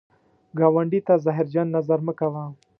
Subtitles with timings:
[0.57, 2.43] ګاونډي ته زهرجن نظر مه کوه